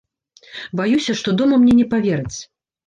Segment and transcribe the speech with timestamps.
[0.81, 2.37] Баюся, што дома мне не павераць.